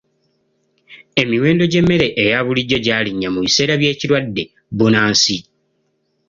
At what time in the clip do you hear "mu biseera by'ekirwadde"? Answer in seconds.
3.33-4.43